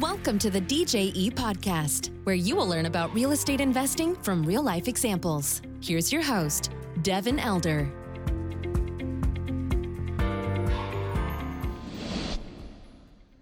[0.00, 4.62] Welcome to the DJE podcast, where you will learn about real estate investing from real
[4.62, 5.62] life examples.
[5.80, 7.90] Here's your host, Devin Elder.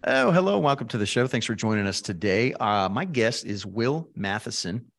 [0.05, 0.61] Oh, hello.
[0.61, 1.27] Welcome to the show.
[1.27, 2.53] Thanks for joining us today.
[2.53, 4.93] Uh, my guest is Will Matheson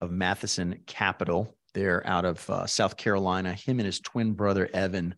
[0.00, 1.54] of Matheson Capital.
[1.74, 3.52] They're out of uh, South Carolina.
[3.52, 5.14] Him and his twin brother, Evan,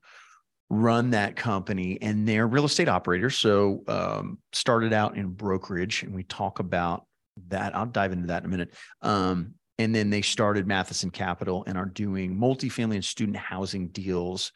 [0.71, 3.36] run that company and they're real estate operators.
[3.36, 7.07] So, um, started out in brokerage, and we talk about
[7.49, 7.77] that.
[7.77, 8.75] I'll dive into that in a minute.
[9.03, 14.53] Um, and then they started Matheson Capital and are doing multifamily and student housing deals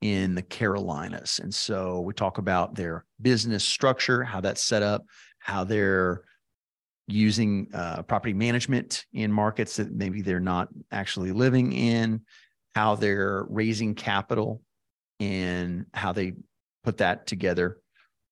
[0.00, 1.40] in the Carolinas.
[1.42, 5.04] And so we talk about their business structure, how that's set up,
[5.40, 6.22] how they're
[7.08, 12.20] using uh, property management in markets that maybe they're not actually living in,
[12.74, 14.62] how they're raising capital
[15.20, 16.34] and how they
[16.84, 17.78] put that together.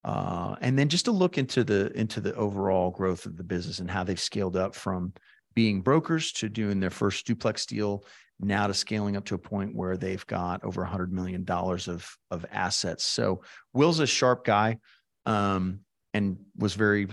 [0.05, 3.81] Uh, and then just to look into the into the overall growth of the business
[3.81, 5.13] and how they've scaled up from
[5.55, 8.05] being brokers to doing their first duplex deal
[8.39, 11.89] now to scaling up to a point where they've got over a hundred million dollars
[11.89, 13.05] of of assets.
[13.05, 14.79] So Will's a sharp guy,
[15.25, 15.81] um,
[16.15, 17.09] and was very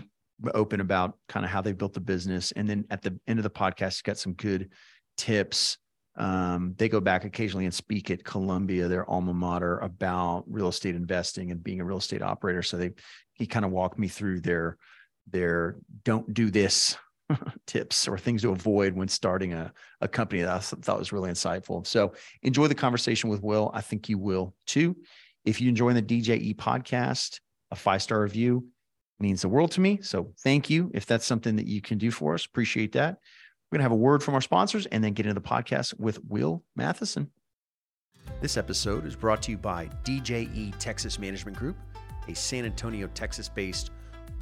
[0.53, 2.51] open about kind of how they built the business.
[2.51, 4.69] And then at the end of the podcast, got some good
[5.17, 5.77] tips.
[6.15, 10.95] Um, they go back occasionally and speak at Columbia, their alma mater, about real estate
[10.95, 12.61] investing and being a real estate operator.
[12.61, 12.91] So they
[13.33, 14.77] he kind of walked me through their
[15.31, 16.95] their don't do this
[17.67, 21.31] tips or things to avoid when starting a, a company that I thought was really
[21.31, 21.85] insightful.
[21.87, 23.71] So enjoy the conversation with Will.
[23.73, 24.95] I think you will too.
[25.45, 27.39] If you enjoy the DJE podcast,
[27.71, 28.67] a five star review
[29.19, 29.99] means the world to me.
[30.01, 30.91] So thank you.
[30.93, 33.17] If that's something that you can do for us, appreciate that.
[33.73, 35.99] We're going to have a word from our sponsors and then get into the podcast
[35.99, 37.31] with Will Matheson.
[38.39, 41.75] This episode is brought to you by DJE Texas Management Group,
[42.27, 43.89] a San Antonio, Texas based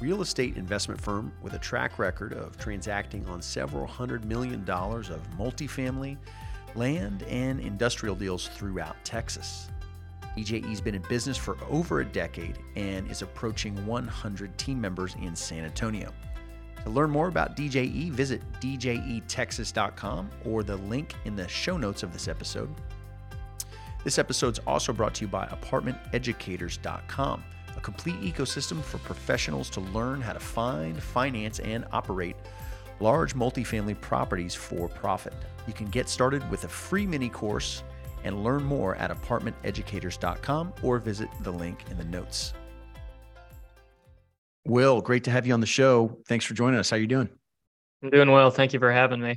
[0.00, 5.08] real estate investment firm with a track record of transacting on several hundred million dollars
[5.08, 6.18] of multifamily,
[6.74, 9.70] land, and industrial deals throughout Texas.
[10.36, 15.34] DJE's been in business for over a decade and is approaching 100 team members in
[15.34, 16.12] San Antonio.
[16.84, 22.12] To learn more about DJE, visit djetexas.com or the link in the show notes of
[22.12, 22.74] this episode.
[24.04, 27.44] This episode is also brought to you by apartmenteducators.com
[27.76, 32.36] a complete ecosystem for professionals to learn how to find, finance, and operate
[33.00, 35.34] large multifamily properties for profit.
[35.66, 37.82] You can get started with a free mini course
[38.24, 42.54] and learn more at apartmenteducators.com or visit the link in the notes.
[44.64, 46.18] Will, great to have you on the show.
[46.28, 46.90] Thanks for joining us.
[46.90, 47.28] How are you doing?
[48.02, 48.50] I'm doing well.
[48.50, 49.36] Thank you for having me.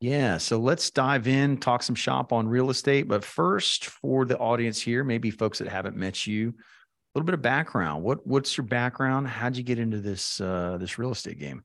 [0.00, 3.06] Yeah, so let's dive in, talk some shop on real estate.
[3.06, 7.34] But first, for the audience here, maybe folks that haven't met you, a little bit
[7.34, 8.02] of background.
[8.02, 9.28] What what's your background?
[9.28, 11.64] How'd you get into this uh, this real estate game?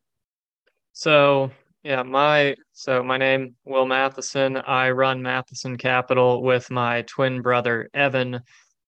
[0.91, 1.51] So
[1.83, 4.57] yeah, my so my name Will Matheson.
[4.57, 8.41] I run Matheson Capital with my twin brother Evan,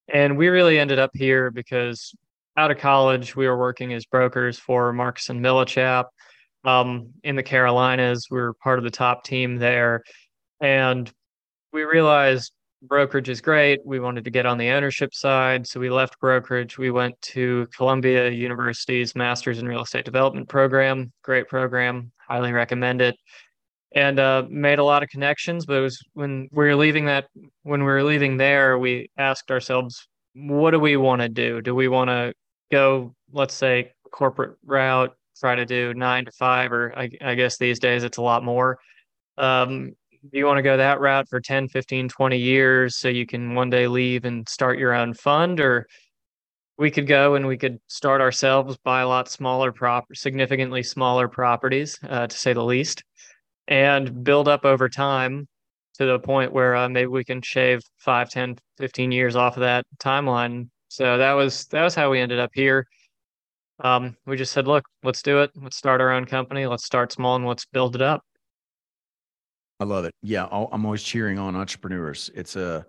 [0.09, 2.13] and we really ended up here because
[2.57, 6.05] out of college we were working as brokers for Marcus and Millichap
[6.65, 8.27] um, in the Carolinas.
[8.31, 10.01] We were part of the top team there,
[10.59, 11.11] and
[11.71, 12.51] we realized
[12.81, 13.79] brokerage is great.
[13.85, 15.67] We wanted to get on the ownership side.
[15.67, 16.77] So we left brokerage.
[16.77, 21.11] We went to Columbia University's Masters in Real Estate Development program.
[21.23, 22.11] Great program.
[22.27, 23.15] Highly recommend it.
[23.95, 25.65] And uh, made a lot of connections.
[25.65, 27.25] But it was when we were leaving that,
[27.63, 31.61] when we were leaving there, we asked ourselves, what do we want to do?
[31.61, 32.33] Do we want to
[32.71, 37.57] go, let's say, corporate route, try to do nine to five, or I, I guess
[37.57, 38.79] these days it's a lot more.
[39.37, 39.93] Um,
[40.31, 43.69] you want to go that route for 10 15 20 years so you can one
[43.69, 45.87] day leave and start your own fund or
[46.77, 51.27] we could go and we could start ourselves buy a lot smaller prop significantly smaller
[51.27, 53.03] properties uh, to say the least
[53.67, 55.47] and build up over time
[55.95, 59.61] to the point where uh, maybe we can shave 5 10 15 years off of
[59.61, 62.87] that timeline so that was that was how we ended up here
[63.83, 67.11] um, we just said look let's do it let's start our own company let's start
[67.11, 68.23] small and let's build it up
[69.79, 70.15] I love it.
[70.23, 72.31] Yeah, I'm always cheering on entrepreneurs.
[72.33, 72.83] It's a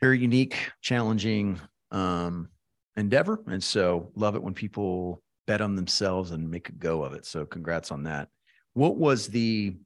[0.00, 1.60] very unique, challenging
[1.90, 2.50] um,
[2.96, 7.14] endeavor, and so love it when people bet on themselves and make a go of
[7.14, 7.26] it.
[7.26, 8.28] So, congrats on that.
[8.74, 9.76] What was the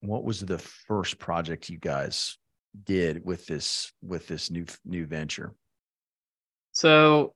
[0.00, 2.38] what was the first project you guys
[2.84, 5.52] did with this with this new new venture?
[6.76, 7.32] So,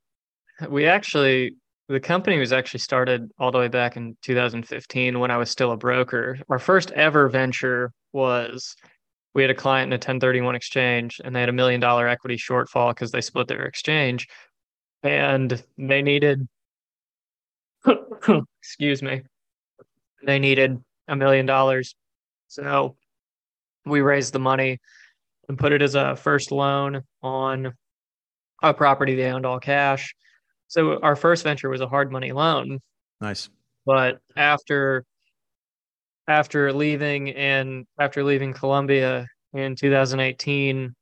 [0.68, 1.56] we actually
[1.88, 5.72] the company was actually started all the way back in 2015 when I was still
[5.72, 6.38] a broker.
[6.50, 8.76] Our first ever venture was
[9.34, 12.36] we had a client in a 1031 exchange and they had a million dollar equity
[12.36, 14.28] shortfall because they split their exchange
[15.02, 16.46] and they needed
[18.60, 19.22] excuse me,
[20.22, 20.76] they needed
[21.08, 21.94] a million dollars.
[22.48, 22.94] So
[23.86, 24.80] we raised the money
[25.48, 27.72] and put it as a first loan on
[28.62, 30.14] a property they owned all cash.
[30.68, 32.80] So our first venture was a hard money loan.
[33.20, 33.48] Nice.
[33.86, 35.04] But after
[36.28, 40.94] after leaving and after leaving Columbia in 2018,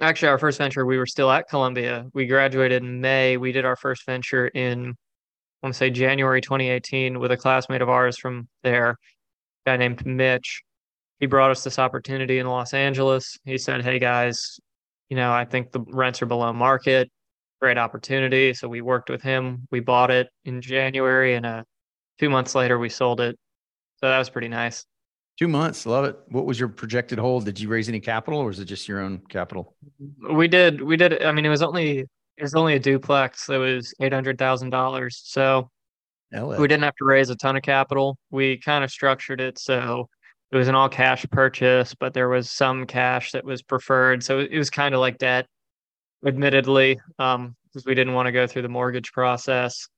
[0.00, 2.06] actually our first venture we were still at Columbia.
[2.14, 3.36] We graduated in May.
[3.36, 7.82] We did our first venture in I want to say January 2018 with a classmate
[7.82, 8.96] of ours from there,
[9.66, 10.62] guy named Mitch.
[11.18, 13.36] He brought us this opportunity in Los Angeles.
[13.44, 14.60] He said, "Hey guys,
[15.08, 17.10] you know, I think the rents are below market.
[17.60, 19.66] Great opportunity." So we worked with him.
[19.70, 21.64] We bought it in January, and uh,
[22.18, 23.38] two months later we sold it.
[23.96, 24.84] So that was pretty nice.
[25.38, 26.18] Two months, love it.
[26.28, 27.44] What was your projected hold?
[27.44, 29.76] Did you raise any capital, or was it just your own capital?
[30.30, 30.82] We did.
[30.82, 31.22] We did.
[31.22, 32.00] I mean, it was only
[32.38, 35.20] it was only a duplex It was eight hundred thousand dollars.
[35.24, 35.70] So
[36.32, 38.18] we didn't have to raise a ton of capital.
[38.30, 40.08] We kind of structured it so
[40.50, 44.22] it was an all cash purchase, but there was some cash that was preferred.
[44.22, 45.46] So it was kind of like debt,
[46.26, 49.88] admittedly, um, because we didn't want to go through the mortgage process.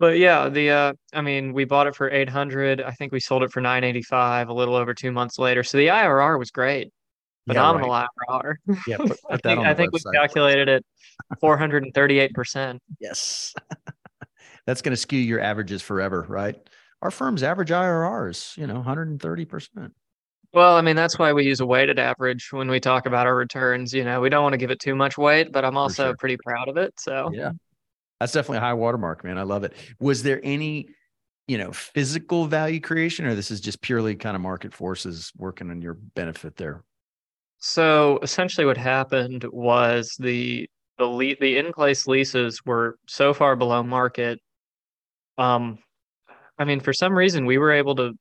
[0.00, 2.80] But yeah, the uh, I mean, we bought it for eight hundred.
[2.80, 5.62] I think we sold it for nine eighty five a little over two months later.
[5.62, 6.90] So the IRR was great,
[7.46, 8.42] phenomenal yeah, right.
[8.42, 8.76] IRR.
[8.88, 10.84] Yeah, put, put I think I think we calculated it
[11.40, 12.82] four hundred and thirty eight percent.
[13.00, 13.54] Yes.
[14.66, 16.56] That's going to skew your averages forever, right?
[17.02, 19.90] Our firm's average IRR is, you know, 130%.
[20.54, 23.34] Well, I mean, that's why we use a weighted average when we talk about our
[23.34, 23.92] returns.
[23.92, 26.16] You know, we don't want to give it too much weight, but I'm also sure.
[26.16, 26.98] pretty proud of it.
[26.98, 27.52] So, Yeah.
[28.20, 29.36] That's definitely a high watermark, man.
[29.36, 29.72] I love it.
[29.98, 30.86] Was there any,
[31.48, 35.70] you know, physical value creation or this is just purely kind of market forces working
[35.70, 36.84] on your benefit there?
[37.64, 43.82] so essentially what happened was the the le- the in-place leases were so far below
[43.84, 44.40] market.
[45.38, 45.78] Um,
[46.62, 48.12] I mean, for some reason, we were able to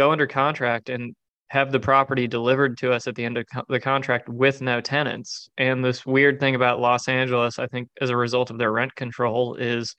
[0.00, 1.14] go under contract and
[1.50, 4.80] have the property delivered to us at the end of co- the contract with no
[4.80, 5.48] tenants.
[5.58, 8.92] And this weird thing about Los Angeles, I think, as a result of their rent
[8.96, 9.94] control, is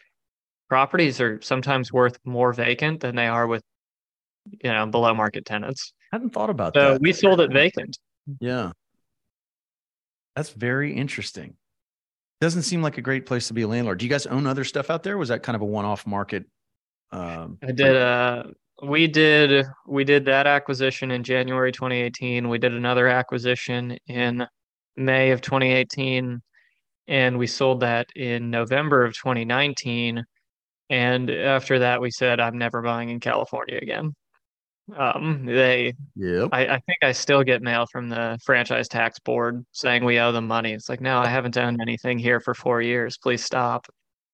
[0.67, 3.63] properties are sometimes worth more vacant than they are with,
[4.61, 5.93] you know, below market tenants.
[6.11, 7.01] I hadn't thought about So that.
[7.01, 7.97] we sold it vacant.
[8.41, 8.71] Yeah.
[10.35, 11.55] That's very interesting.
[12.41, 13.99] Doesn't seem like a great place to be a landlord.
[13.99, 15.17] Do you guys own other stuff out there?
[15.17, 16.45] Was that kind of a one-off market?
[17.11, 18.43] Um, I did uh
[18.83, 22.49] we did we did that acquisition in January 2018.
[22.49, 24.45] We did another acquisition in
[24.97, 26.41] May of 2018
[27.07, 30.23] and we sold that in November of 2019
[30.89, 34.13] and after that we said I'm never buying in California again.
[34.97, 36.49] Um they Yep.
[36.51, 40.31] I, I think I still get mail from the franchise tax board saying we owe
[40.31, 40.73] them money.
[40.73, 43.17] It's like, no, I haven't done anything here for four years.
[43.17, 43.87] Please stop.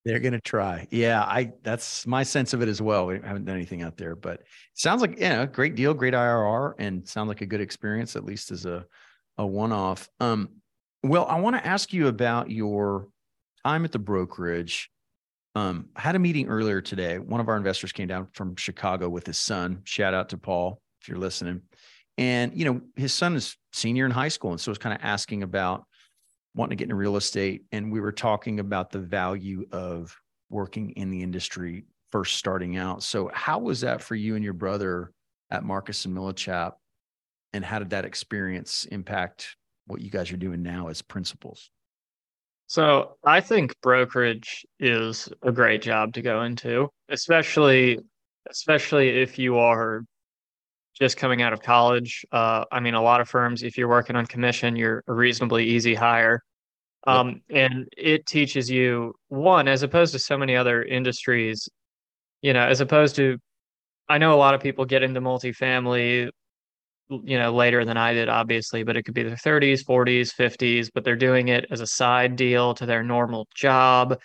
[0.03, 0.88] They're going to try.
[0.89, 3.06] Yeah, I that's my sense of it as well.
[3.06, 4.42] We haven't done anything out there, but
[4.74, 8.51] sounds like yeah, great deal, great IRR, and sounds like a good experience at least
[8.51, 8.86] as a
[9.38, 10.09] a one off.
[10.19, 10.50] Um,
[11.03, 13.07] well, I want to ask you about your
[13.65, 14.89] time at the brokerage.
[15.53, 17.19] Um, I had a meeting earlier today.
[17.19, 19.81] One of our investors came down from Chicago with his son.
[19.83, 21.62] Shout out to Paul if you're listening.
[22.18, 25.01] And you know, his son is senior in high school, and so was kind of
[25.04, 25.86] asking about
[26.53, 30.15] wanting to get into real estate and we were talking about the value of
[30.50, 34.54] working in the industry first starting out so how was that for you and your
[34.54, 35.11] brother
[35.49, 36.73] at marcus and millichap
[37.54, 39.56] and how did that experience impact
[39.87, 41.69] what you guys are doing now as principals
[42.68, 47.99] So I think brokerage is a great job to go into, especially
[48.49, 50.04] especially if you are
[50.94, 52.25] just coming out of college.
[52.31, 55.66] Uh, I mean, a lot of firms, if you're working on commission, you're a reasonably
[55.66, 56.44] easy hire.
[57.07, 57.15] Yep.
[57.15, 61.67] Um, and it teaches you one, as opposed to so many other industries,
[62.41, 63.37] you know, as opposed to,
[64.07, 66.29] I know a lot of people get into multifamily,
[67.09, 70.89] you know, later than I did, obviously, but it could be their 30s, 40s, 50s,
[70.93, 74.19] but they're doing it as a side deal to their normal job.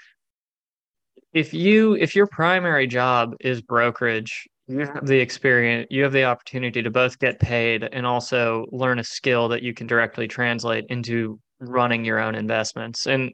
[1.33, 6.25] If you, if your primary job is brokerage, you have the experience, you have the
[6.25, 10.85] opportunity to both get paid and also learn a skill that you can directly translate
[10.89, 13.07] into running your own investments.
[13.07, 13.33] And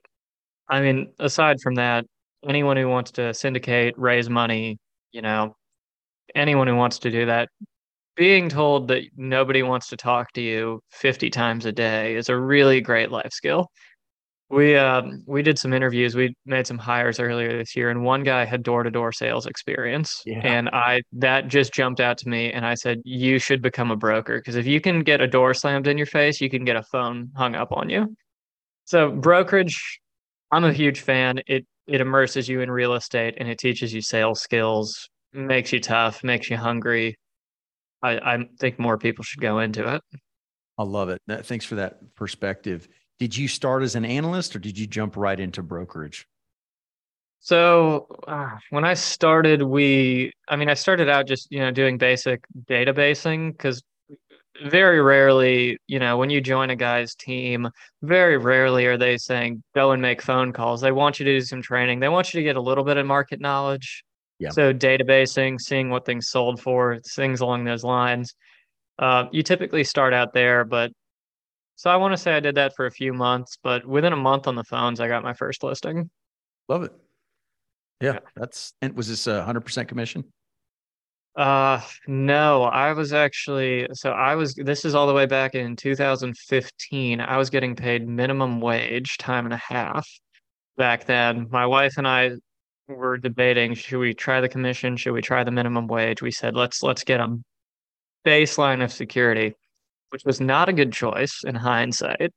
[0.69, 2.07] I mean, aside from that,
[2.49, 4.79] anyone who wants to syndicate, raise money,
[5.13, 5.57] you know,
[6.35, 7.49] anyone who wants to do that,
[8.17, 12.39] being told that nobody wants to talk to you 50 times a day is a
[12.39, 13.69] really great life skill.
[14.53, 16.15] We um we did some interviews.
[16.15, 19.47] We made some hires earlier this year, and one guy had door to door sales
[19.47, 20.41] experience, Yeah.
[20.45, 22.53] and I that just jumped out to me.
[22.53, 25.55] And I said, you should become a broker because if you can get a door
[25.55, 28.15] slammed in your face, you can get a phone hung up on you.
[28.85, 30.01] So brokerage,
[30.51, 31.41] I'm a huge fan.
[31.47, 35.81] It it immerses you in real estate and it teaches you sales skills, makes you
[35.81, 37.17] tough, makes you hungry.
[38.03, 40.03] I, I think more people should go into it.
[40.77, 41.23] I love it.
[41.47, 42.87] Thanks for that perspective.
[43.23, 46.27] Did you start as an analyst or did you jump right into brokerage?
[47.39, 51.99] So uh, when I started, we, I mean, I started out just, you know, doing
[51.99, 53.81] basic databasing because
[54.65, 57.71] very rarely, you know, when you join a guy's team,
[58.03, 60.81] very rarely are they saying, go and make phone calls.
[60.81, 62.01] They want you to do some training.
[62.01, 64.03] They want you to get a little bit of market knowledge.
[64.41, 64.51] Yeah.
[64.51, 68.35] So databasing, seeing what things sold for, things along those lines.
[68.99, 70.91] Uh, you typically start out there, but
[71.77, 74.17] so I want to say I did that for a few months, but within a
[74.17, 76.11] month on the phones, I got my first listing.
[76.69, 76.93] Love it.
[78.01, 78.19] Yeah, yeah.
[78.37, 80.25] that's and was this a hundred percent commission?
[81.35, 85.77] Uh, no, I was actually so I was this is all the way back in
[85.77, 87.21] 2015.
[87.21, 90.07] I was getting paid minimum wage time and a half
[90.77, 91.47] back then.
[91.51, 92.33] My wife and I
[92.89, 96.21] were debating should we try the commission, should we try the minimum wage?
[96.21, 97.39] We said let's let's get a
[98.27, 99.55] baseline of security,
[100.13, 102.33] which was not a good choice in hindsight.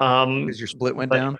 [0.00, 1.38] Um, because your split went but, down.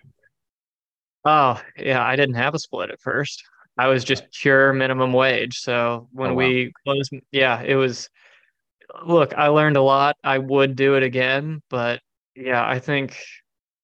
[1.25, 3.43] Oh yeah, I didn't have a split at first.
[3.77, 5.59] I was just pure minimum wage.
[5.61, 6.39] So when oh, wow.
[6.39, 8.09] we closed, yeah, it was.
[9.07, 10.17] Look, I learned a lot.
[10.25, 12.01] I would do it again, but
[12.35, 13.19] yeah, I think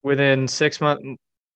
[0.02, 1.04] within six months,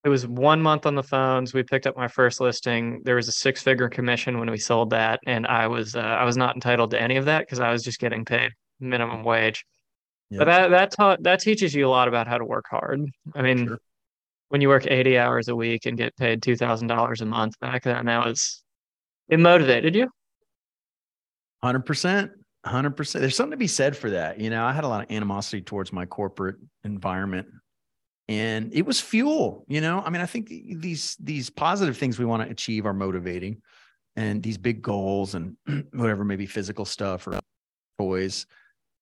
[0.04, 1.54] it was one month on the phones.
[1.54, 3.00] We picked up my first listing.
[3.04, 6.37] There was a six-figure commission when we sold that, and I was uh, I was
[6.37, 9.64] not entitled to any of that because I was just getting paid minimum wage.
[10.30, 10.38] Yep.
[10.38, 13.00] But that that taught that teaches you a lot about how to work hard.
[13.35, 13.78] I mean, sure
[14.49, 18.06] when you work 80 hours a week and get paid $2,000 a month back then,
[18.06, 18.62] that was,
[19.28, 20.08] it motivated you?
[21.62, 22.30] 100%.
[22.66, 23.12] 100%.
[23.12, 24.40] There's something to be said for that.
[24.40, 27.49] You know, I had a lot of animosity towards my corporate environment
[28.30, 30.02] and it was fuel, you know?
[30.04, 33.62] I mean, I think these these positive things we want to achieve are motivating
[34.16, 35.56] and these big goals and
[35.92, 37.40] whatever maybe physical stuff or
[37.99, 38.47] toys.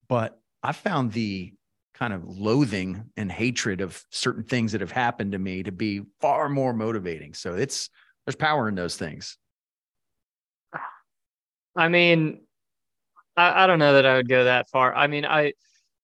[0.08, 1.52] But I found the
[1.94, 6.02] kind of loathing and hatred of certain things that have happened to me to be
[6.20, 7.34] far more motivating.
[7.34, 7.88] So it's
[8.26, 9.38] there's power in those things.
[11.76, 12.40] I mean,
[13.36, 14.92] I, I don't know that I would go that far.
[14.92, 15.52] I mean, I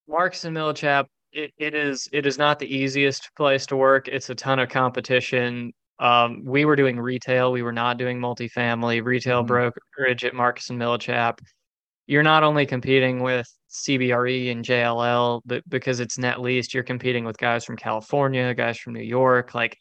[0.09, 4.07] Marcus and Millichap, it, it is it is not the easiest place to work.
[4.07, 5.73] It's a ton of competition.
[5.99, 9.49] Um, we were doing retail, we were not doing multifamily retail mm-hmm.
[9.49, 11.41] brokerage at Marcus and Millichap
[12.07, 17.25] you're not only competing with CBRE and JLL, but because it's net leased, you're competing
[17.25, 19.55] with guys from California, guys from New York.
[19.55, 19.79] Like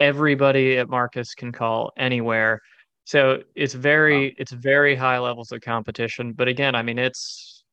[0.00, 2.60] everybody at Marcus can call anywhere.
[3.04, 4.34] So it's very, wow.
[4.38, 6.32] it's very high levels of competition.
[6.32, 7.64] But again, I mean, it's,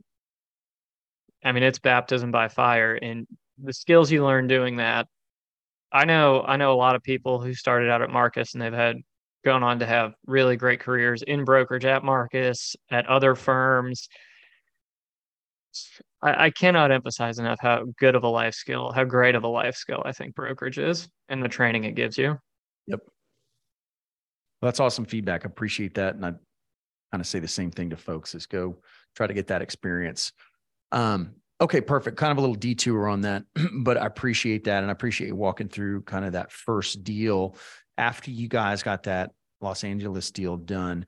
[1.43, 3.27] I mean, it's baptism by fire, and
[3.61, 5.07] the skills you learn doing that.
[5.91, 8.73] I know, I know a lot of people who started out at Marcus and they've
[8.73, 8.97] had
[9.45, 14.09] gone on to have really great careers in brokerage at Marcus, at other firms.
[16.21, 19.47] I, I, cannot emphasize enough how good of a life skill, how great of a
[19.47, 22.37] life skill I think brokerage is and the training it gives you.
[22.87, 22.99] Yep.
[24.61, 25.45] Well, that's awesome feedback.
[25.45, 26.15] I appreciate that.
[26.15, 26.31] And I
[27.11, 28.77] kind of say the same thing to folks is go
[29.15, 30.31] try to get that experience.
[30.93, 32.17] Um, okay, perfect.
[32.17, 33.43] Kind of a little detour on that,
[33.83, 34.81] but I appreciate that.
[34.81, 37.57] And I appreciate you walking through kind of that first deal
[37.97, 41.05] after you guys got that Los Angeles deal done,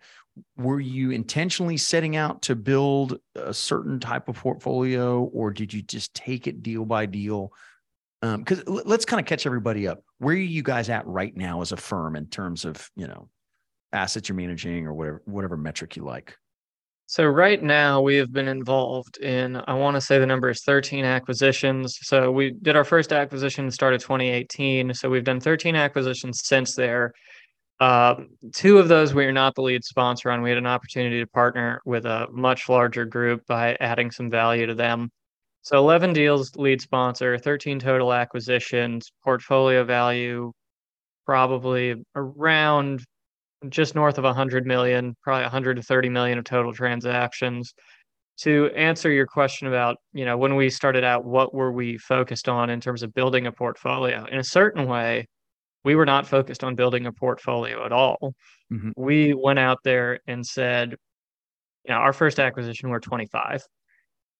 [0.55, 5.81] were you intentionally setting out to build a certain type of portfolio or did you
[5.81, 7.51] just take it deal by deal?
[8.21, 10.03] Because um, let's kind of catch everybody up.
[10.19, 13.29] Where are you guys at right now as a firm in terms of, you know,
[13.91, 16.35] assets you're managing or whatever, whatever metric you like?
[17.09, 20.61] So right now we have been involved in, I want to say the number is
[20.63, 21.97] 13 acquisitions.
[22.01, 24.93] So we did our first acquisition start of 2018.
[24.93, 27.13] So we've done 13 acquisitions since there.
[27.79, 28.15] Uh,
[28.53, 30.41] two of those we are not the lead sponsor on.
[30.41, 34.65] We had an opportunity to partner with a much larger group by adding some value
[34.65, 35.09] to them.
[35.61, 40.51] So 11 deals lead sponsor, 13 total acquisitions, portfolio value
[41.25, 43.05] probably around
[43.69, 47.73] just north of 100 million, probably 130 million of total transactions.
[48.41, 52.47] To answer your question about, you know, when we started out, what were we focused
[52.47, 54.25] on in terms of building a portfolio?
[54.25, 55.27] In a certain way,
[55.83, 58.35] we were not focused on building a portfolio at all.
[58.71, 58.91] Mm-hmm.
[58.95, 60.95] We went out there and said,
[61.83, 63.63] you know, our first acquisition, we're 25.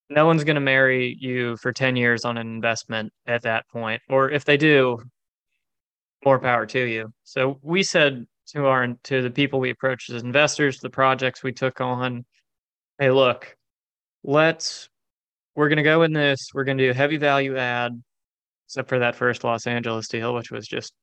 [0.10, 4.02] No one's going to marry you for 10 years on an investment at that point.
[4.10, 5.00] Or if they do,
[6.24, 7.12] more power to you.
[7.24, 11.52] So we said, to our to the people we approached as investors, the projects we
[11.52, 12.26] took on.
[13.00, 13.56] Hey, look,
[14.24, 14.90] let's
[15.56, 16.50] we're gonna go in this.
[16.54, 18.02] We're gonna do heavy value add,
[18.68, 20.94] except for that first Los Angeles deal, which was just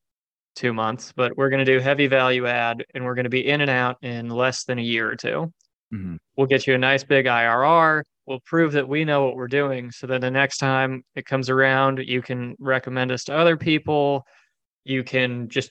[0.54, 3.46] two months, but we're going to do heavy value add and we're going to be
[3.46, 5.52] in and out in less than a year or 2
[5.92, 6.16] mm-hmm.
[6.36, 8.02] We'll get you a nice big IRR.
[8.26, 9.90] We'll prove that we know what we're doing.
[9.90, 14.24] So that the next time it comes around, you can recommend us to other people.
[14.84, 15.70] You can just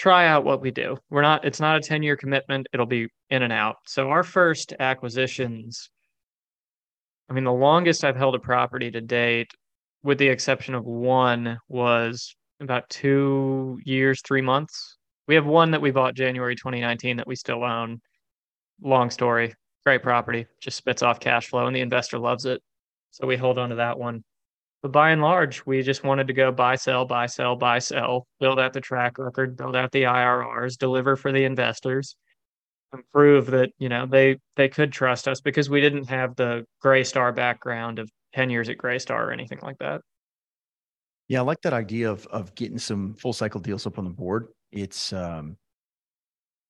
[0.00, 0.96] try out what we do.
[1.10, 2.66] We're not, it's not a 10 year commitment.
[2.72, 3.76] It'll be in and out.
[3.86, 5.90] So our first acquisitions,
[7.28, 9.50] I mean, the longest I've held a property to date,
[10.02, 14.96] with the exception of one, was about two years, three months.
[15.28, 18.00] We have one that we bought January 2019 that we still own.
[18.82, 19.52] Long story,
[19.84, 22.62] great property, just spits off cash flow, and the investor loves it.
[23.10, 24.24] So we hold on to that one.
[24.82, 28.26] But by and large, we just wanted to go buy, sell, buy, sell, buy, sell,
[28.38, 32.16] build out the track record, build out the IRRs, deliver for the investors,
[32.92, 36.64] and prove that you know they they could trust us because we didn't have the
[36.82, 40.00] Greystar background of 10 years at Greystar or anything like that.
[41.28, 44.10] Yeah, I like that idea of of getting some full cycle deals up on the
[44.10, 44.48] board.
[44.72, 45.56] It's um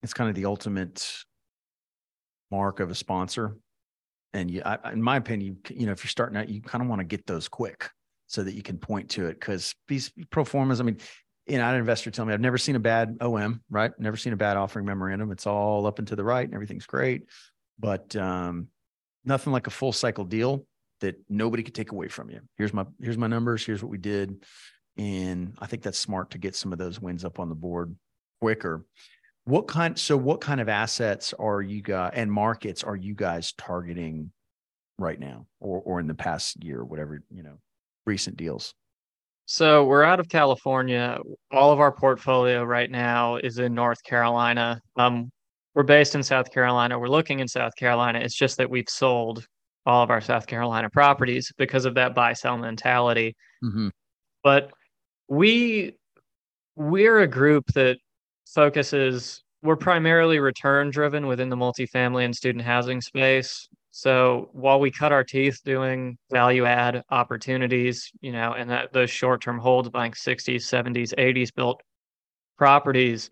[0.02, 1.24] it's kind of the ultimate
[2.50, 3.56] mark of a sponsor.
[4.32, 6.88] And you, I, in my opinion, you know, if you're starting out, you kind of
[6.88, 7.90] want to get those quick
[8.30, 9.40] so that you can point to it.
[9.40, 10.98] Because these pro formas, I mean,
[11.48, 13.90] you know, I had an investor tell me I've never seen a bad OM, right?
[13.98, 15.32] Never seen a bad offering memorandum.
[15.32, 17.24] It's all up and to the right, and everything's great.
[17.80, 18.68] But um,
[19.24, 20.64] nothing like a full cycle deal
[21.00, 22.40] that nobody could take away from you.
[22.56, 23.66] Here's my here's my numbers.
[23.66, 24.44] Here's what we did,
[24.96, 27.96] and I think that's smart to get some of those wins up on the board
[28.40, 28.84] quicker.
[29.44, 29.98] What kind?
[29.98, 34.30] So, what kind of assets are you guys and markets are you guys targeting
[34.98, 37.58] right now, or or in the past year, whatever you know,
[38.10, 38.74] recent deals?
[39.46, 41.18] So we're out of California.
[41.50, 44.80] All of our portfolio right now is in North Carolina.
[44.96, 45.30] Um,
[45.74, 46.98] we're based in South Carolina.
[46.98, 48.18] We're looking in South Carolina.
[48.18, 49.46] It's just that we've sold
[49.86, 53.34] all of our South Carolina properties because of that buy sell mentality.
[53.64, 53.88] Mm-hmm.
[54.42, 54.70] But
[55.28, 55.94] we
[56.76, 57.98] we're a group that
[58.46, 63.68] focuses we're primarily return driven within the multifamily and student housing space.
[63.90, 69.10] So while we cut our teeth doing value add opportunities, you know, and that those
[69.10, 71.82] short term holds buying 60s, 70s, 80s built
[72.56, 73.30] properties,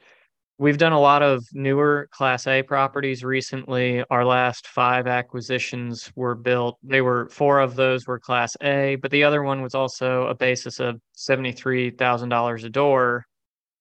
[0.60, 4.02] We've done a lot of newer Class A properties recently.
[4.10, 6.78] Our last five acquisitions were built.
[6.82, 10.34] They were four of those were Class A, but the other one was also a
[10.34, 13.24] basis of $73,000 a door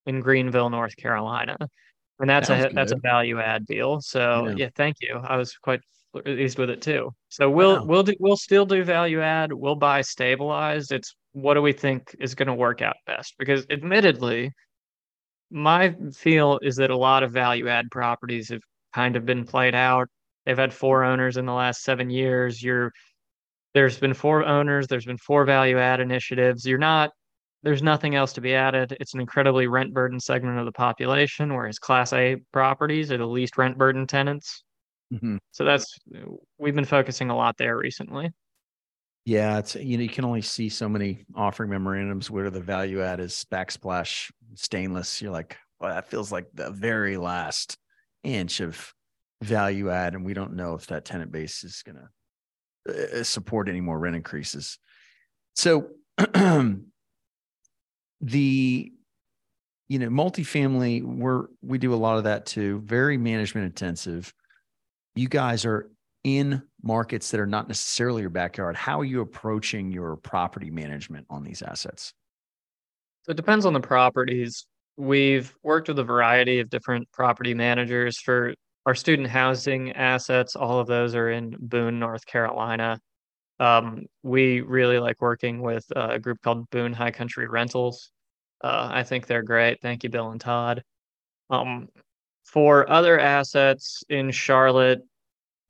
[0.05, 1.57] in Greenville, North Carolina.
[2.19, 2.77] And that's Sounds a good.
[2.77, 3.99] that's a value add deal.
[3.99, 4.53] So yeah.
[4.57, 4.69] yeah.
[4.75, 5.19] thank you.
[5.23, 5.81] I was quite
[6.21, 7.11] pleased with it too.
[7.29, 7.85] So we'll wow.
[7.85, 9.51] we'll do, we'll still do value add.
[9.53, 10.91] We'll buy stabilized.
[10.91, 13.35] It's what do we think is going to work out best?
[13.37, 14.51] Because admittedly,
[15.51, 18.61] my feel is that a lot of value add properties have
[18.93, 20.07] kind of been played out.
[20.45, 22.61] They've had four owners in the last seven years.
[22.61, 22.91] You're
[23.73, 26.65] there's been four owners, there's been four value add initiatives.
[26.65, 27.11] You're not
[27.63, 28.95] there's nothing else to be added.
[28.99, 33.25] It's an incredibly rent burden segment of the population, whereas class A properties are the
[33.25, 34.63] least rent burden tenants.
[35.13, 35.37] Mm-hmm.
[35.51, 35.97] So that's
[36.57, 38.31] we've been focusing a lot there recently.
[39.25, 43.01] Yeah, it's you know you can only see so many offering memorandums where the value
[43.01, 45.21] add is backsplash stainless.
[45.21, 47.77] You're like, well, that feels like the very last
[48.23, 48.93] inch of
[49.41, 53.69] value add, and we don't know if that tenant base is going to uh, support
[53.69, 54.79] any more rent increases.
[55.55, 55.89] So
[58.21, 58.91] the
[59.89, 64.33] you know multifamily we're we do a lot of that too very management intensive
[65.17, 65.89] you guys are
[66.23, 71.25] in markets that are not necessarily your backyard, how are you approaching your property management
[71.29, 72.13] on these assets?
[73.23, 74.65] So it depends on the properties.
[74.97, 78.53] We've worked with a variety of different property managers for
[78.85, 80.55] our student housing assets.
[80.55, 82.99] All of those are in Boone, North Carolina.
[83.59, 88.11] Um, we really like working with a group called Boone High Country Rentals.
[88.63, 89.81] Uh, I think they're great.
[89.81, 90.83] Thank you, Bill and Todd.
[91.49, 91.89] Um,
[92.47, 95.01] for other assets in Charlotte,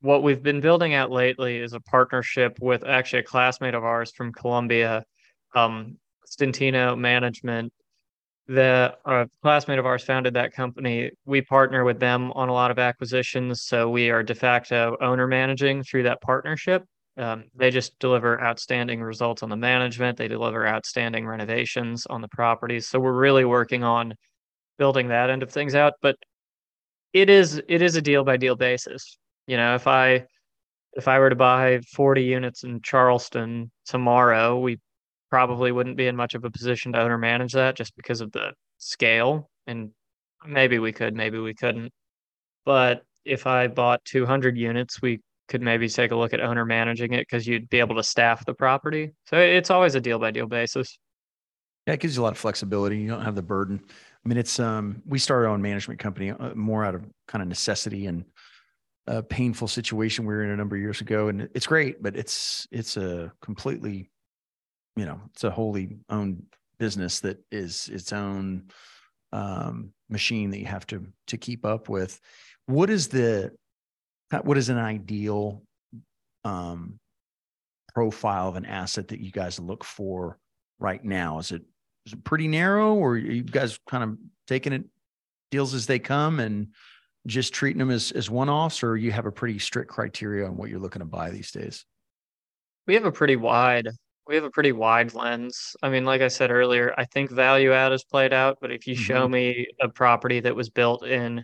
[0.00, 4.12] what we've been building out lately is a partnership with actually a classmate of ours
[4.12, 5.04] from Columbia,
[5.56, 7.72] um, Stintino Management.
[8.46, 11.10] The a classmate of ours founded that company.
[11.26, 15.26] We partner with them on a lot of acquisitions, so we are de facto owner
[15.26, 16.84] managing through that partnership.
[17.18, 20.16] Um, they just deliver outstanding results on the management.
[20.16, 22.86] They deliver outstanding renovations on the properties.
[22.86, 24.14] So we're really working on
[24.78, 25.94] building that end of things out.
[26.00, 26.16] But
[27.12, 29.18] it is it is a deal by deal basis.
[29.46, 30.26] You know, if I
[30.92, 34.80] if I were to buy 40 units in Charleston tomorrow, we
[35.30, 38.32] probably wouldn't be in much of a position to owner manage that just because of
[38.32, 39.50] the scale.
[39.66, 39.90] And
[40.46, 41.92] maybe we could, maybe we couldn't.
[42.64, 47.12] But if I bought 200 units, we could maybe take a look at owner managing
[47.12, 49.12] it because you'd be able to staff the property.
[49.26, 50.98] So it's always a deal by deal basis.
[51.86, 52.98] Yeah, it gives you a lot of flexibility.
[52.98, 53.80] You don't have the burden.
[54.28, 57.40] I mean, it's um, we started our own management company uh, more out of kind
[57.40, 58.26] of necessity and
[59.06, 62.14] a painful situation we were in a number of years ago, and it's great, but
[62.14, 64.10] it's it's a completely,
[64.96, 66.42] you know, it's a wholly owned
[66.78, 68.64] business that is its own
[69.32, 72.20] um, machine that you have to to keep up with.
[72.66, 73.52] What is the
[74.42, 75.62] what is an ideal
[76.44, 76.98] um,
[77.94, 80.36] profile of an asset that you guys look for
[80.78, 81.38] right now?
[81.38, 81.62] Is it
[82.08, 84.84] is it pretty narrow, or are you guys kind of taking it
[85.50, 86.68] deals as they come and
[87.26, 90.56] just treating them as as one offs, or you have a pretty strict criteria on
[90.56, 91.84] what you're looking to buy these days?
[92.86, 93.88] We have a pretty wide
[94.28, 95.74] we have a pretty wide lens.
[95.82, 98.86] I mean, like I said earlier, I think value add is played out, but if
[98.86, 99.02] you mm-hmm.
[99.02, 101.42] show me a property that was built in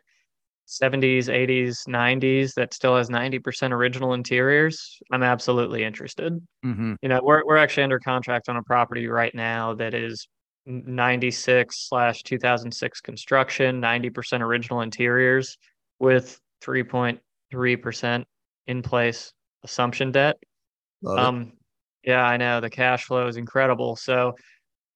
[0.69, 6.35] 70s, 80s, 90s that still has 90% original interiors, I'm absolutely interested.
[6.65, 6.95] Mm-hmm.
[7.01, 10.29] You know, we're we're actually under contract on a property right now that is
[10.67, 15.59] 96 slash 2006 construction, 90% original interiors
[15.99, 18.25] with 3.3%
[18.67, 20.37] in place assumption debt.
[21.03, 22.11] Love um, it.
[22.11, 22.61] Yeah, I know.
[22.61, 23.97] The cash flow is incredible.
[23.97, 24.35] So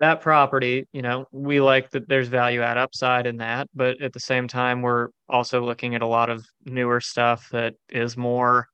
[0.00, 4.12] that property, you know, we like that there's value add upside in that, but at
[4.12, 8.68] the same time, we're also looking at a lot of newer stuff that is more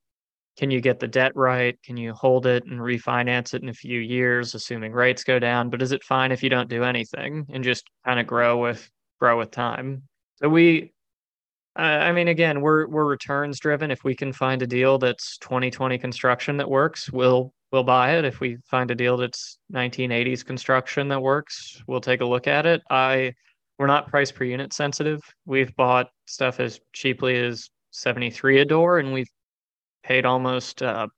[0.56, 1.76] can you get the debt right?
[1.82, 5.70] Can you hold it and refinance it in a few years, assuming rates go down?
[5.70, 8.88] But is it fine if you don't do anything and just kind of grow with
[9.18, 10.02] grow with time?
[10.36, 10.92] So we
[11.76, 13.90] I mean, again, we're we're returns driven.
[13.90, 18.24] If we can find a deal that's 2020 construction that works, we'll we'll buy it.
[18.24, 22.64] If we find a deal that's 1980s construction that works, we'll take a look at
[22.64, 22.82] it.
[22.90, 23.34] I
[23.78, 25.20] we're not price per unit sensitive.
[25.46, 29.30] We've bought stuff as cheaply as 73 a door, and we've
[30.04, 31.08] paid almost uh,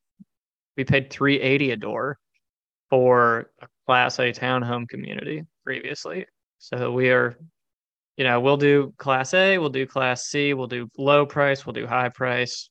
[0.76, 2.18] we paid 380 a door
[2.88, 6.26] for a class A townhome community previously.
[6.58, 7.36] So we are,
[8.16, 11.72] you know, we'll do class A, we'll do class C, we'll do low price, we'll
[11.72, 12.70] do high price.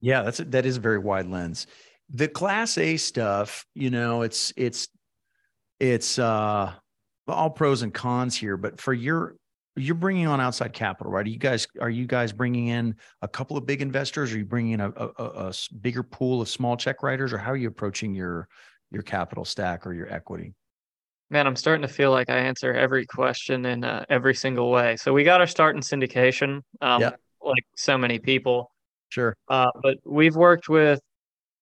[0.00, 1.66] Yeah, that's a, that is a very wide lens.
[2.10, 4.88] The class A stuff, you know, it's it's
[5.80, 6.72] it's uh
[7.26, 9.36] all pros and cons here, but for your
[9.76, 11.26] you're bringing on outside capital, right?
[11.26, 14.32] Are you guys are you guys bringing in a couple of big investors?
[14.32, 17.50] Are you bringing in a, a, a bigger pool of small check writers, or how
[17.50, 18.48] are you approaching your
[18.90, 20.54] your capital stack or your equity?
[21.30, 24.96] Man, I'm starting to feel like I answer every question in uh, every single way.
[24.96, 27.10] So we got our start in syndication, um, yeah.
[27.42, 28.70] like so many people.
[29.08, 29.36] Sure.
[29.48, 31.00] Uh, but we've worked with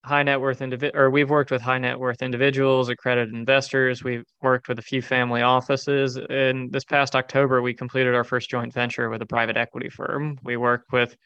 [0.05, 4.03] high net worth individ or we've worked with high net worth individuals, accredited investors.
[4.03, 6.17] We've worked with a few family offices.
[6.17, 10.39] And this past October, we completed our first joint venture with a private equity firm.
[10.43, 11.17] We worked with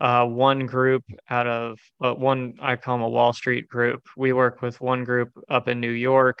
[0.00, 4.02] uh, one group out of uh, one I call them a Wall Street group.
[4.16, 6.40] We work with one group up in New York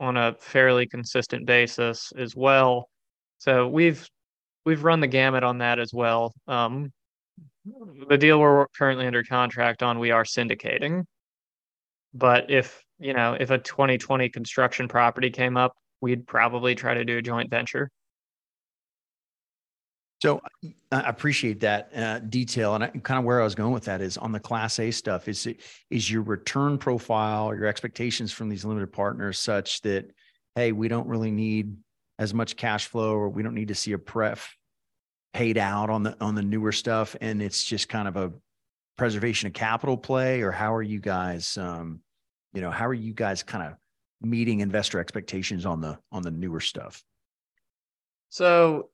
[0.00, 2.88] on a fairly consistent basis as well.
[3.38, 4.08] So we've
[4.64, 6.32] we've run the gamut on that as well.
[6.46, 6.92] Um,
[8.08, 11.04] the deal we're currently under contract on, we are syndicating.
[12.14, 17.04] But if, you know, if a 2020 construction property came up, we'd probably try to
[17.04, 17.90] do a joint venture.
[20.20, 20.40] So
[20.92, 24.00] I appreciate that uh, detail, and I, kind of where I was going with that
[24.00, 25.26] is on the Class A stuff.
[25.26, 30.12] Is it is your return profile, your expectations from these limited partners such that,
[30.54, 31.76] hey, we don't really need
[32.20, 34.56] as much cash flow, or we don't need to see a pref
[35.32, 38.32] paid out on the on the newer stuff and it's just kind of a
[38.96, 42.00] preservation of capital play or how are you guys um
[42.52, 43.74] you know how are you guys kind of
[44.20, 47.02] meeting investor expectations on the on the newer stuff?
[48.28, 48.90] So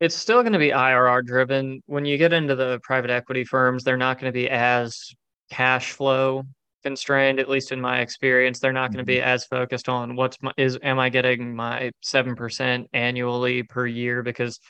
[0.00, 1.82] it's still going to be IRR driven.
[1.86, 5.12] When you get into the private equity firms they're not going to be as
[5.50, 6.44] cash flow
[6.82, 8.58] constrained at least in my experience.
[8.58, 9.28] They're not going to be mm-hmm.
[9.28, 14.22] as focused on what's my, is am i getting my 7% annually per year?
[14.22, 14.60] Because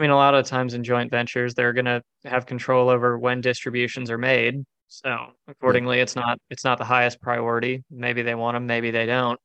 [0.00, 3.18] I mean, a lot of times in joint ventures, they're going to have control over
[3.18, 4.64] when distributions are made.
[4.88, 5.14] So
[5.46, 6.04] accordingly, yeah.
[6.04, 7.84] it's not it's not the highest priority.
[7.90, 9.38] Maybe they want them, maybe they don't.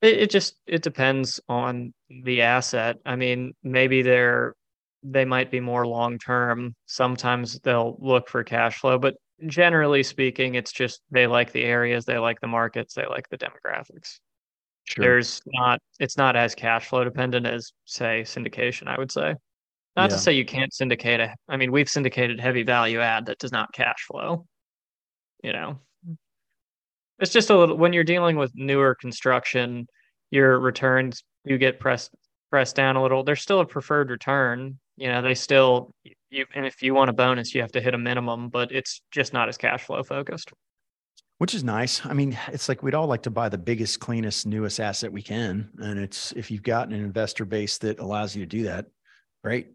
[0.00, 2.96] It, it just it depends on the asset.
[3.04, 4.54] I mean, maybe they're
[5.02, 6.74] they might be more long term.
[6.86, 9.16] Sometimes they'll look for cash flow, but
[9.48, 13.36] generally speaking, it's just they like the areas, they like the markets, they like the
[13.36, 14.18] demographics.
[14.84, 15.04] Sure.
[15.04, 19.34] There's not it's not as cash flow dependent as say syndication, I would say.
[19.96, 20.16] Not yeah.
[20.16, 23.52] to say you can't syndicate a, I mean, we've syndicated heavy value add that does
[23.52, 24.46] not cash flow.
[25.42, 25.78] You know,
[27.20, 29.86] it's just a little, when you're dealing with newer construction,
[30.30, 32.10] your returns, you get pressed,
[32.50, 33.22] pressed down a little.
[33.22, 34.78] There's still a preferred return.
[34.96, 35.92] You know, they still,
[36.30, 39.00] you, and if you want a bonus, you have to hit a minimum, but it's
[39.12, 40.52] just not as cash flow focused.
[41.38, 42.04] which is nice.
[42.06, 45.22] I mean, it's like we'd all like to buy the biggest, cleanest, newest asset we
[45.22, 45.70] can.
[45.78, 48.86] And it's if you've got an investor base that allows you to do that,
[49.42, 49.72] great.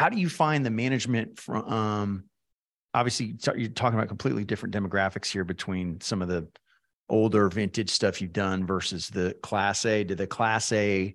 [0.00, 2.24] How do you find the management from um
[2.94, 6.48] obviously you're talking about completely different demographics here between some of the
[7.10, 10.02] older vintage stuff you've done versus the class A?
[10.02, 11.14] Did the class A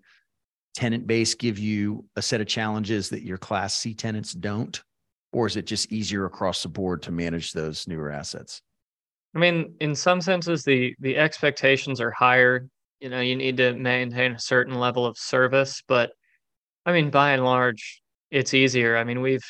[0.75, 4.79] tenant base give you a set of challenges that your class C tenants don't?
[5.33, 8.61] Or is it just easier across the board to manage those newer assets?
[9.35, 12.67] I mean, in some senses, the the expectations are higher.
[12.99, 16.11] You know, you need to maintain a certain level of service, but
[16.85, 18.97] I mean, by and large, it's easier.
[18.97, 19.45] I mean, we've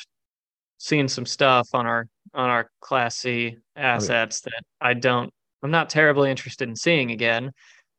[0.78, 4.54] seen some stuff on our on our Class C assets okay.
[4.56, 5.32] that I don't.
[5.62, 7.50] I'm not terribly interested in seeing again.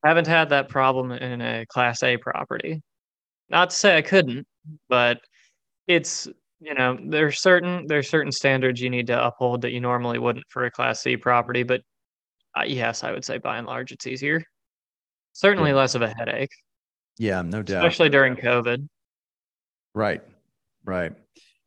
[0.04, 2.82] I haven't had that problem in a Class A property.
[3.50, 4.46] Not to say I couldn't,
[4.90, 5.20] but
[5.88, 6.28] it's
[6.60, 10.46] you know there's certain there's certain standards you need to uphold that you normally wouldn't
[10.50, 11.82] for a class c property but
[12.58, 14.44] uh, yes i would say by and large it's easier
[15.34, 15.76] certainly yeah.
[15.76, 16.52] less of a headache
[17.18, 18.88] yeah no doubt especially during covid
[19.94, 20.22] right
[20.88, 21.14] right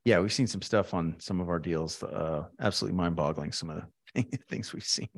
[0.04, 3.82] yeah we've seen some stuff on some of our deals uh absolutely mind-boggling some of
[4.14, 5.08] the things we've seen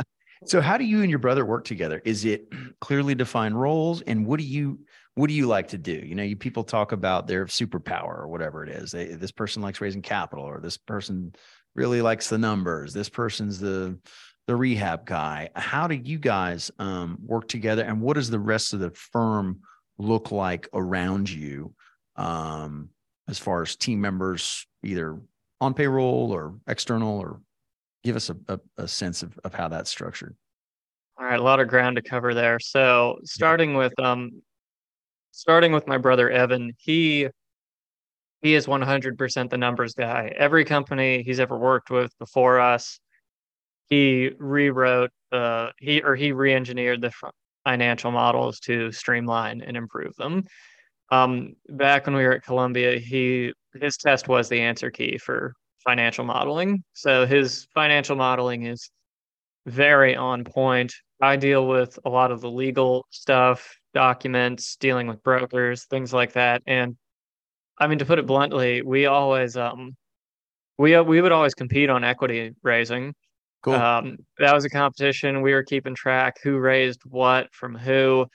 [0.44, 2.46] so how do you and your brother work together is it
[2.80, 4.78] clearly defined roles and what do you
[5.14, 5.92] what do you like to do?
[5.92, 8.92] You know, you people talk about their superpower or whatever it is.
[8.92, 11.34] They, this person likes raising capital, or this person
[11.74, 12.92] really likes the numbers.
[12.92, 13.98] This person's the
[14.46, 15.50] the rehab guy.
[15.54, 19.60] How do you guys um, work together, and what does the rest of the firm
[19.98, 21.74] look like around you,
[22.16, 22.88] um,
[23.30, 25.18] as far as team members, either
[25.60, 27.40] on payroll or external, or
[28.04, 30.36] give us a, a, a sense of, of how that's structured.
[31.18, 32.58] All right, a lot of ground to cover there.
[32.58, 34.42] So, starting with um,
[35.30, 37.28] starting with my brother Evan, he
[38.42, 40.32] he is 100% the numbers guy.
[40.34, 42.98] Every company he's ever worked with before us,
[43.88, 47.12] he rewrote uh he or he re-engineered the
[47.64, 50.44] financial models to streamline and improve them.
[51.10, 55.54] Um, back when we were at Columbia, he his test was the answer key for
[55.84, 56.82] financial modeling.
[56.92, 58.90] So his financial modeling is
[59.66, 60.92] very on point.
[61.20, 66.32] I deal with a lot of the legal stuff, documents, dealing with brokers, things like
[66.32, 66.62] that.
[66.66, 66.96] And
[67.78, 69.96] I mean, to put it bluntly, we always um
[70.78, 73.14] we we would always compete on equity raising.
[73.62, 73.74] Cool.
[73.74, 75.42] Um, that was a competition.
[75.42, 78.26] We were keeping track who raised what from who.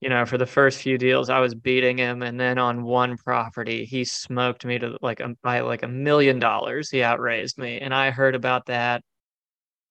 [0.00, 3.16] You know, for the first few deals, I was beating him, and then on one
[3.16, 6.90] property, he smoked me to like a by like a million dollars.
[6.90, 9.02] He outraised me, and I heard about that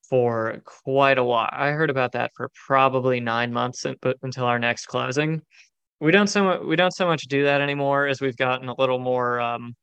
[0.09, 1.49] for quite a while.
[1.51, 3.85] I heard about that for probably nine months
[4.21, 5.41] until our next closing.
[5.99, 8.75] We don't so much, we don't so much do that anymore as we've gotten a
[8.77, 9.75] little more um,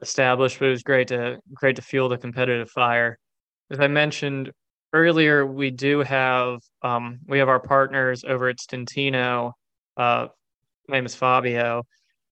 [0.00, 0.58] established.
[0.58, 3.18] But it was great to great to fuel the competitive fire.
[3.70, 4.52] As I mentioned
[4.92, 9.54] earlier, we do have um, we have our partners over at Stentino.
[9.96, 10.28] Uh,
[10.88, 11.84] name is Fabio.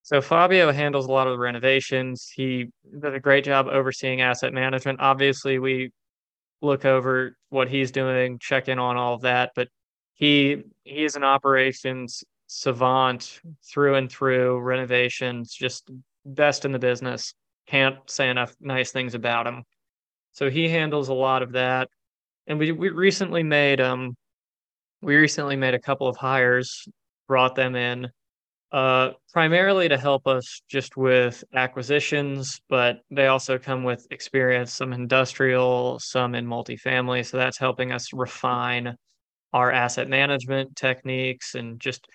[0.02, 2.30] So Fabio handles a lot of the renovations.
[2.34, 5.00] He does a great job overseeing asset management.
[5.00, 5.90] Obviously, we
[6.62, 9.52] look over what he's doing, check in on all of that.
[9.54, 9.68] But
[10.14, 13.40] he he is an operations savant
[13.70, 15.90] through and through, renovations, just
[16.24, 17.34] best in the business.
[17.66, 19.64] Can't say enough nice things about him.
[20.32, 21.88] So he handles a lot of that.
[22.48, 24.16] And we we recently made um
[25.02, 26.88] we recently made a couple of hires,
[27.28, 28.08] brought them in
[28.72, 34.92] uh, primarily to help us just with acquisitions, but they also come with experience, some
[34.92, 37.24] industrial, some in multifamily.
[37.24, 38.94] So that's helping us refine
[39.54, 42.06] our asset management techniques and just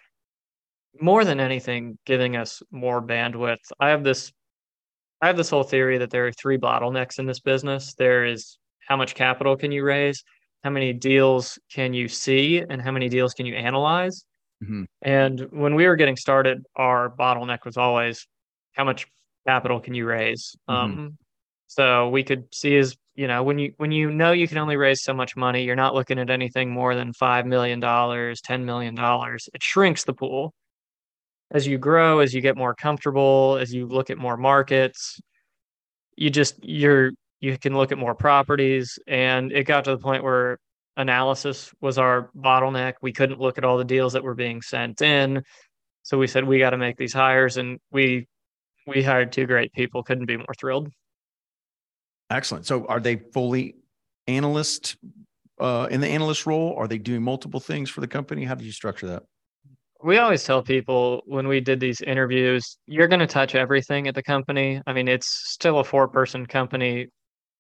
[1.02, 3.58] more than anything, giving us more bandwidth.
[3.80, 4.32] I have this
[5.22, 7.94] I have this whole theory that there are three bottlenecks in this business.
[7.96, 10.24] There is how much capital can you raise,
[10.64, 14.26] how many deals can you see, and how many deals can you analyze.
[14.64, 14.84] Mm-hmm.
[15.02, 18.28] And when we were getting started, our bottleneck was always
[18.74, 19.08] how much
[19.46, 20.56] capital can you raise?
[20.70, 21.00] Mm-hmm.
[21.00, 21.18] Um,
[21.68, 24.78] so we could see as you know when you when you know you can only
[24.78, 28.66] raise so much money, you're not looking at anything more than five million dollars, ten
[28.66, 29.50] million dollars.
[29.54, 30.54] It shrinks the pool
[31.52, 35.20] as you grow, as you get more comfortable, as you look at more markets.
[36.16, 37.12] You just you're
[37.44, 40.60] you can look at more properties, and it got to the point where
[40.96, 42.94] analysis was our bottleneck.
[43.02, 45.44] We couldn't look at all the deals that were being sent in.
[46.04, 48.28] So we said we got to make these hires and we
[48.88, 50.04] we hired two great people.
[50.04, 50.90] Couldn't be more thrilled.
[52.30, 52.66] Excellent.
[52.66, 53.76] So are they fully
[54.28, 54.96] analyst
[55.60, 56.74] uh, in the analyst role?
[56.78, 58.46] Are they doing multiple things for the company?
[58.46, 59.24] How did you structure that?
[60.02, 64.16] We always tell people when we did these interviews, you're going to touch everything at
[64.16, 64.82] the company.
[64.88, 67.08] I mean, it's still a four person company,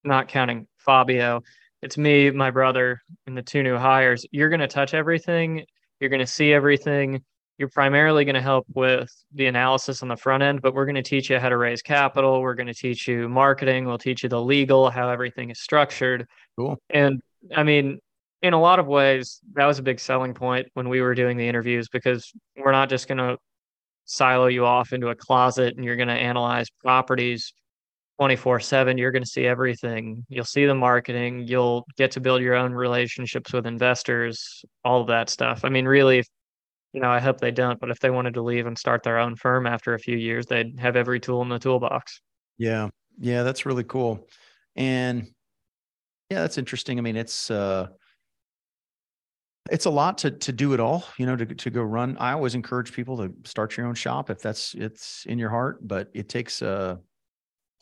[0.03, 1.41] not counting Fabio
[1.83, 4.25] it's me, my brother, and the two new hires.
[4.31, 5.65] You're going to touch everything.
[5.99, 7.21] You're going to see everything.
[7.57, 10.95] You're primarily going to help with the analysis on the front end, but we're going
[10.95, 12.41] to teach you how to raise capital.
[12.41, 13.85] We're going to teach you marketing.
[13.85, 16.25] We'll teach you the legal, how everything is structured.
[16.57, 16.77] Cool.
[16.89, 17.21] And
[17.53, 17.99] I mean,
[18.41, 21.35] in a lot of ways, that was a big selling point when we were doing
[21.35, 23.37] the interviews because we're not just going to
[24.05, 27.53] silo you off into a closet and you're going to analyze properties
[28.23, 30.25] 24 7 you're going to see everything.
[30.29, 35.07] You'll see the marketing you'll get to build your own relationships with investors all of
[35.07, 35.65] that stuff.
[35.65, 36.23] I mean really
[36.93, 39.17] you know i hope they don't but if they wanted to leave and start their
[39.17, 42.21] own firm after a few years they'd have every tool in the toolbox.
[42.57, 42.87] Yeah.
[43.19, 44.25] Yeah that's really cool.
[44.77, 45.27] And
[46.29, 46.99] yeah that's interesting.
[46.99, 47.87] I mean it's uh
[49.69, 52.15] it's a lot to to do it all you know to, to go run.
[52.21, 55.85] I always encourage people to start your own shop if that's it's in your heart
[55.85, 56.95] but it takes uh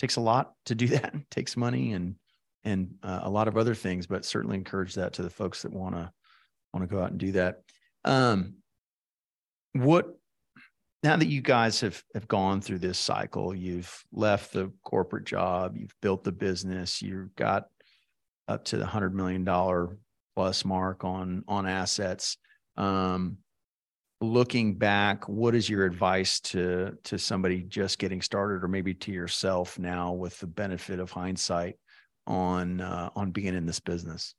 [0.02, 2.16] takes a lot to do that it takes money and
[2.64, 5.74] and uh, a lot of other things but certainly encourage that to the folks that
[5.74, 6.12] want to
[6.74, 7.62] want to go out and do that
[8.06, 8.56] um
[9.74, 10.16] what
[11.04, 15.78] now that you guys have have gone through this cycle you've left the corporate job
[15.78, 17.66] you've built the business you've got
[18.48, 19.98] up to the hundred million dollar
[20.36, 22.38] plus mark on on assets.
[22.78, 23.38] Um,
[24.22, 29.12] looking back, what is your advice to to somebody just getting started, or maybe to
[29.12, 31.76] yourself now with the benefit of hindsight
[32.28, 34.36] on uh, on being in this business?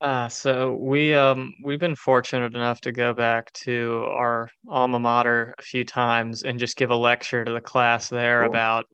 [0.00, 5.54] Uh, so we um we've been fortunate enough to go back to our alma mater
[5.58, 8.50] a few times and just give a lecture to the class there cool.
[8.50, 8.86] about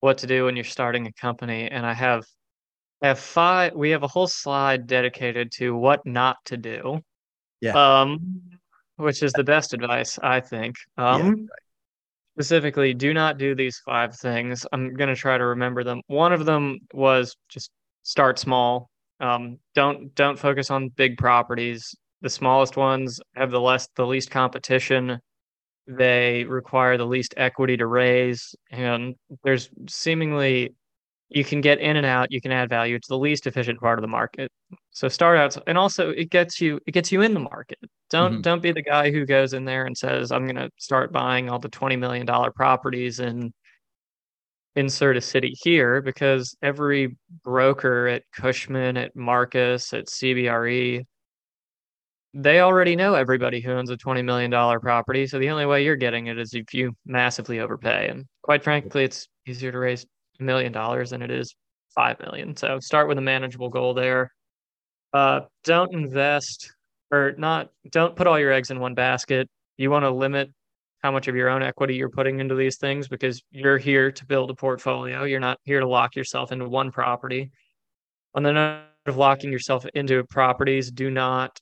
[0.00, 1.68] what to do when you're starting a company.
[1.68, 2.24] And I have
[3.02, 3.74] I have five.
[3.74, 7.00] We have a whole slide dedicated to what not to do.
[7.60, 8.00] Yeah.
[8.00, 8.40] Um,
[8.96, 10.76] which is the best advice I think.
[10.96, 11.48] Um, yeah, right.
[12.36, 14.66] specifically, do not do these five things.
[14.72, 16.00] I'm gonna try to remember them.
[16.06, 17.70] One of them was just
[18.02, 18.90] start small.
[19.20, 21.94] Um, don't don't focus on big properties.
[22.20, 25.18] The smallest ones have the less the least competition.
[25.86, 30.74] They require the least equity to raise, and there's seemingly
[31.34, 33.98] you can get in and out you can add value it's the least efficient part
[33.98, 34.50] of the market
[34.90, 37.78] so start out and also it gets you it gets you in the market
[38.10, 38.40] don't mm-hmm.
[38.40, 41.50] don't be the guy who goes in there and says i'm going to start buying
[41.50, 43.52] all the 20 million dollar properties and
[44.76, 51.04] insert a city here because every broker at cushman at marcus at cbre
[52.36, 55.24] they already know everybody who owns a $20 million property.
[55.24, 58.08] So the only way you're getting it is if you massively overpay.
[58.08, 60.04] And quite frankly, it's easier to raise
[60.38, 61.54] million dollars than it is
[61.94, 62.56] five million.
[62.56, 64.32] So start with a manageable goal there.
[65.12, 66.72] Uh, don't invest
[67.10, 67.70] or not.
[67.90, 69.48] Don't put all your eggs in one basket.
[69.76, 70.50] You want to limit
[71.02, 74.26] how much of your own equity you're putting into these things because you're here to
[74.26, 75.24] build a portfolio.
[75.24, 77.50] You're not here to lock yourself into one property.
[78.34, 81.60] On the note of locking yourself into properties, do not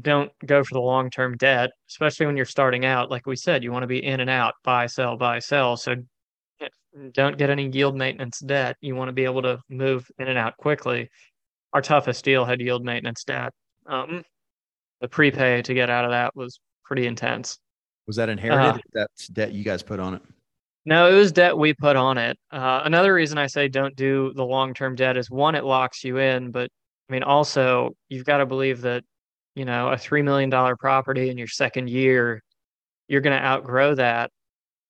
[0.00, 3.10] don't go for the long term debt, especially when you're starting out.
[3.10, 5.76] Like we said, you want to be in and out, buy, sell, buy, sell.
[5.76, 5.96] So
[7.12, 8.76] don't get any yield maintenance debt.
[8.80, 11.10] You want to be able to move in and out quickly.
[11.72, 13.52] Our toughest deal had yield maintenance debt.
[13.86, 14.22] Um,
[15.00, 17.58] the prepay to get out of that was pretty intense.
[18.06, 18.80] Was that inherited?
[18.80, 20.22] Uh, That's debt you guys put on it.
[20.84, 22.36] No, it was debt we put on it.
[22.50, 26.02] Uh, another reason I say don't do the long term debt is one, it locks
[26.02, 26.70] you in, but
[27.08, 29.04] I mean, also you've got to believe that
[29.54, 32.42] you know a three million dollar property in your second year,
[33.08, 34.30] you're going to outgrow that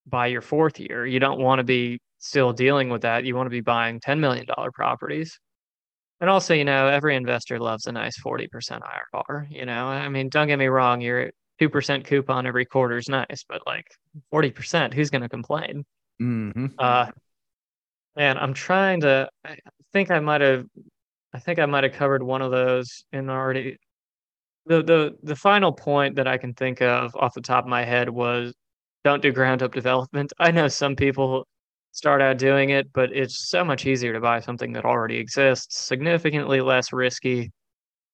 [0.06, 1.06] by your fourth year.
[1.06, 3.24] You don't want to be still dealing with that.
[3.24, 5.38] You want to be buying $10 million properties.
[6.20, 9.46] And also, you know, every investor loves a nice 40% IRR.
[9.50, 13.44] You know, I mean, don't get me wrong, your 2% coupon every quarter is nice,
[13.48, 13.86] but like
[14.32, 15.84] 40%, who's going to complain?
[16.20, 16.66] Mm-hmm.
[16.78, 17.06] Uh,
[18.16, 19.56] and I'm trying to, I
[19.92, 20.64] think I might have,
[21.34, 23.78] I think I might have covered one of those in already.
[24.66, 27.84] The, the, the final point that I can think of off the top of my
[27.84, 28.54] head was
[29.04, 30.32] don't do ground up development.
[30.38, 31.46] I know some people
[31.92, 35.78] start out doing it, but it's so much easier to buy something that already exists,
[35.84, 37.52] significantly less risky.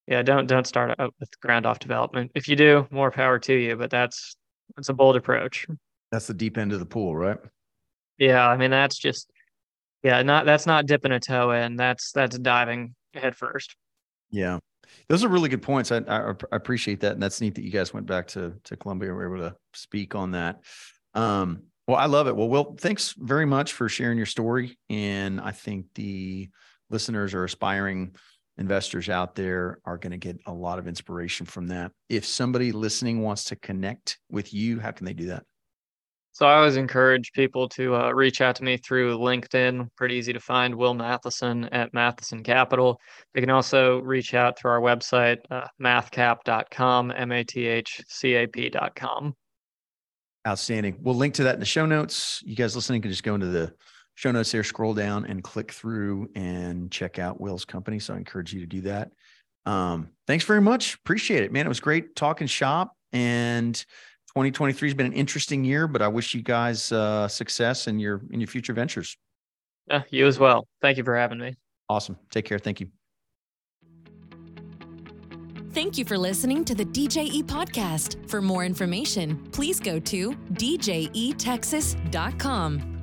[0.06, 2.32] Yeah, don't don't start out with ground off development.
[2.34, 4.36] If you do, more power to you, but that's
[4.76, 5.66] that's a bold approach.
[6.10, 7.38] That's the deep end of the pool, right?
[8.16, 9.30] Yeah, I mean that's just
[10.02, 11.76] yeah, not that's not dipping a toe in.
[11.76, 13.76] That's that's diving head first.
[14.30, 14.58] Yeah.
[15.08, 15.92] Those are really good points.
[15.92, 18.76] I, I, I, appreciate that, and that's neat that you guys went back to to
[18.76, 20.60] Columbia and were able to speak on that.
[21.14, 22.36] Um, well, I love it.
[22.36, 26.48] Well, Will, thanks very much for sharing your story, and I think the
[26.90, 28.14] listeners or aspiring
[28.58, 31.92] investors out there are going to get a lot of inspiration from that.
[32.08, 35.44] If somebody listening wants to connect with you, how can they do that?
[36.38, 39.88] So I always encourage people to uh, reach out to me through LinkedIn.
[39.96, 40.72] Pretty easy to find.
[40.72, 43.00] Will Matheson at Matheson Capital.
[43.34, 48.34] They can also reach out through our website, uh, mathcap.com, m a t h c
[48.36, 49.34] a p.com.
[50.46, 50.98] Outstanding.
[51.00, 52.40] We'll link to that in the show notes.
[52.46, 53.74] You guys listening can just go into the
[54.14, 57.98] show notes there, scroll down, and click through and check out Will's company.
[57.98, 59.10] So I encourage you to do that.
[59.66, 60.94] Um, thanks very much.
[60.94, 61.66] Appreciate it, man.
[61.66, 63.84] It was great talking shop and
[64.38, 68.22] 2023 has been an interesting year, but I wish you guys uh, success in your
[68.30, 69.16] in your future ventures.
[69.88, 70.66] Yeah, you as well.
[70.80, 71.56] Thank you for having me.
[71.88, 72.18] Awesome.
[72.30, 72.58] Take care.
[72.58, 72.88] Thank you.
[75.72, 78.28] Thank you for listening to the DJE podcast.
[78.28, 82.97] For more information, please go to djetexas.com.